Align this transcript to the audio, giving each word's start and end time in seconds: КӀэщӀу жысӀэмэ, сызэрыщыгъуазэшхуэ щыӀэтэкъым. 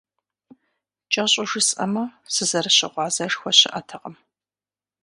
КӀэщӀу 1.11 1.45
жысӀэмэ, 1.49 2.03
сызэрыщыгъуазэшхуэ 2.33 3.51
щыӀэтэкъым. 3.57 4.15